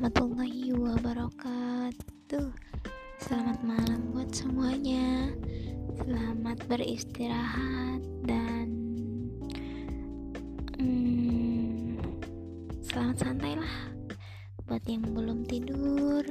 [0.00, 2.48] warahmatullahi wabarakatuh.
[3.20, 5.28] Selamat malam buat semuanya.
[6.00, 8.80] Selamat beristirahat dan
[10.80, 12.00] hmm,
[12.80, 13.76] Selamat santai lah
[14.64, 16.24] Buat yang belum tidur.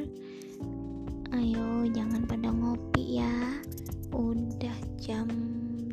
[1.38, 3.62] Ayo jangan pada ngopi ya.
[4.10, 5.30] Udah jam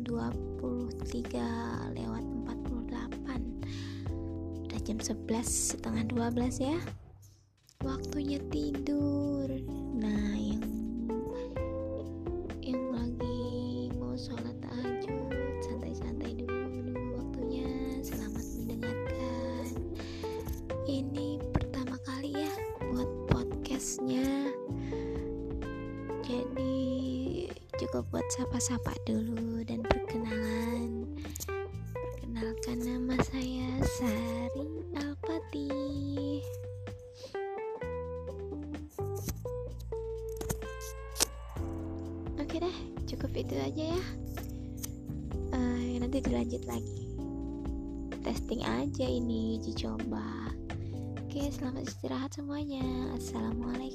[0.01, 6.81] 23 lewat 48 Udah jam 11 setengah 12 ya.
[7.85, 9.45] Waktunya tidur.
[9.93, 10.65] Nah, yang
[12.57, 17.69] yang lagi mau sholat tahajud santai-santai dulu waktunya.
[18.01, 19.69] Selamat mendengarkan.
[20.89, 22.53] Ini pertama kali ya
[22.89, 24.49] buat podcastnya.
[26.25, 27.45] Jadi
[27.77, 31.13] cukup buat sapa-sapa dulu dan perkenalan.
[31.93, 34.65] Perkenalkan nama saya Sari
[34.97, 36.16] Alpati.
[42.57, 44.01] Oke deh, cukup itu aja ya.
[45.53, 47.05] Eh, nanti dilanjut lagi.
[48.25, 50.49] Testing aja ini, uji coba.
[51.21, 53.13] Oke, selamat istirahat semuanya.
[53.13, 53.86] Assalamualaikum